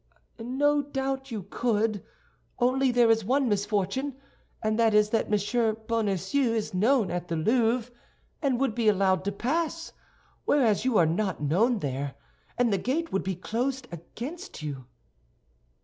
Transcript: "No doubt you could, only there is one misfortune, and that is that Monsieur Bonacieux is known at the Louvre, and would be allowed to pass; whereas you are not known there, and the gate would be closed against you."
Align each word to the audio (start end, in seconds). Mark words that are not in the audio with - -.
"No 0.39 0.81
doubt 0.81 1.29
you 1.29 1.43
could, 1.43 2.03
only 2.57 2.89
there 2.91 3.11
is 3.11 3.23
one 3.23 3.47
misfortune, 3.47 4.15
and 4.63 4.79
that 4.79 4.95
is 4.95 5.11
that 5.11 5.29
Monsieur 5.29 5.73
Bonacieux 5.73 6.53
is 6.55 6.73
known 6.73 7.11
at 7.11 7.27
the 7.27 7.35
Louvre, 7.35 7.93
and 8.41 8.59
would 8.59 8.73
be 8.73 8.87
allowed 8.89 9.23
to 9.25 9.31
pass; 9.31 9.93
whereas 10.43 10.85
you 10.85 10.97
are 10.97 11.05
not 11.05 11.39
known 11.39 11.77
there, 11.77 12.15
and 12.57 12.73
the 12.73 12.79
gate 12.79 13.11
would 13.11 13.21
be 13.21 13.35
closed 13.35 13.87
against 13.91 14.63
you." 14.63 14.85